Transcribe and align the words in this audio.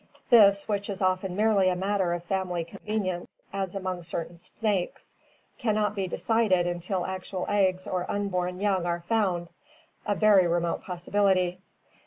This, 0.31 0.67
which 0.67 0.89
is 0.89 0.99
often 0.99 1.35
merely 1.35 1.69
a 1.69 1.75
matter 1.75 2.13
of 2.13 2.23
family 2.23 2.65
conven 2.65 3.05
ience 3.05 3.37
as 3.53 3.75
among 3.75 4.01
certain 4.01 4.39
snakes, 4.39 5.13
can 5.59 5.75
not 5.75 5.93
be 5.93 6.07
decided 6.07 6.65
until 6.65 7.05
actual 7.05 7.45
eggs 7.47 7.85
or 7.85 8.09
unborn 8.09 8.59
young 8.59 8.87
are 8.87 9.01
found, 9.07 9.51
a 10.07 10.15
very 10.15 10.47
remote 10.47 10.81
possibility. 10.81 11.59